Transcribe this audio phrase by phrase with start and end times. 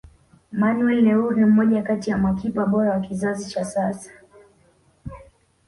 [0.51, 4.11] manuel neuer ni mmoja kati ya makipa bora wa kizazi cha sasa